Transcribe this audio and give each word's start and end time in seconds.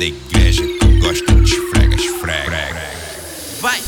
da 0.00 0.06
igreja 0.06 0.62
que 0.62 0.98
gosta 0.98 1.34
de 1.34 1.56
fregas, 1.68 2.04
fregas. 2.06 2.74
Vai! 3.60 3.78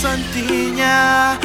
Santinha, 0.00 1.40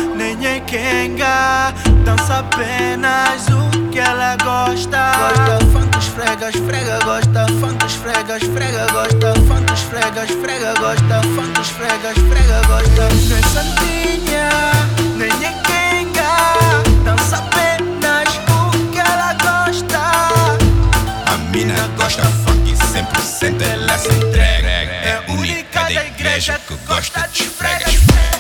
apenas 2.30 3.48
o 3.48 3.90
que 3.90 4.00
ela 4.00 4.36
gosta. 4.44 5.12
Gosta 5.18 5.66
funk, 5.72 5.98
esfrega, 5.98 6.50
esfrega, 6.50 7.00
gosta 7.06 7.46
funk, 7.60 7.86
esfrega, 7.86 8.38
esfrega, 8.38 8.88
gosta 8.92 9.34
funk, 9.48 9.74
esfrega, 9.74 10.24
esfrega, 10.26 10.74
gosta 10.80 11.22
funk, 11.36 11.62
esfrega, 11.62 12.12
esfrega, 12.12 12.62
gosta. 12.68 13.10
Não 13.30 13.38
é 13.38 13.42
santinha, 13.42 14.50
nem 15.16 15.46
é 15.46 15.54
quenga, 15.64 16.34
dança 17.06 17.38
apenas 17.38 18.30
o 18.50 18.92
que 18.92 19.00
ela 19.00 19.34
gosta. 19.34 20.00
A 21.32 21.38
mina 21.52 21.88
gosta 21.98 22.24
funk 22.24 22.74
100% 22.74 23.62
ela 23.62 23.98
se 23.98 24.10
entrega. 24.10 24.70
É 24.70 25.24
única 25.30 25.84
da 25.84 26.06
igreja 26.06 26.60
que 26.68 26.76
gosta 26.86 27.28
de 27.32 27.44
esfrega. 27.44 28.31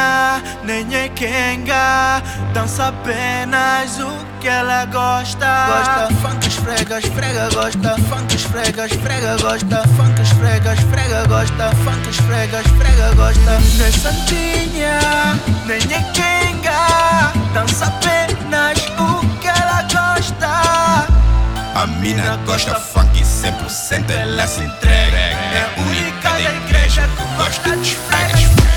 Santinha, 0.00 0.42
nem 0.64 0.94
é 0.94 1.08
quenga 1.08 2.22
Dança 2.52 2.88
apenas 2.88 3.98
o 3.98 4.10
que 4.40 4.48
ela 4.48 4.84
gosta. 4.86 5.46
Gosta. 5.66 6.14
Funk, 6.22 6.48
esfrega, 6.48 6.98
esfrega, 6.98 7.48
gosta. 7.54 7.96
Funk, 8.08 8.34
esfrega, 8.34 8.86
esfrega, 8.86 9.36
gosta. 9.40 9.82
Funk, 9.96 10.20
esfrega, 10.22 10.74
esfrega, 10.74 11.26
gosta. 11.28 11.70
Funk, 11.76 12.10
esfrega, 12.10 12.60
esfrega, 12.60 13.14
gosta. 13.14 13.40
Não 13.40 13.86
é 13.86 13.90
santinha, 13.90 14.98
nem 15.66 15.78
é 15.78 16.02
quenga 16.12 17.32
Dança 17.54 17.86
apenas 17.86 18.78
o 18.98 19.26
que 19.38 19.48
ela 19.48 19.82
gosta. 19.82 21.06
A 21.74 21.86
mina 21.86 22.36
gosta 22.46 22.74
funk 22.74 23.22
100% 23.22 24.10
ela 24.10 24.46
se 24.46 24.62
entrega. 24.62 25.16
É 25.16 25.74
a 25.76 25.82
única 25.82 26.30
da 26.30 26.54
igreja 26.64 27.08
que 27.16 27.36
gosta 27.36 27.76
de 27.76 27.88
esfrega. 27.88 28.69